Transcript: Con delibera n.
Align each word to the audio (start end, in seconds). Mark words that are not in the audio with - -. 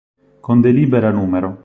Con 0.45 0.61
delibera 0.63 1.09
n. 1.11 1.57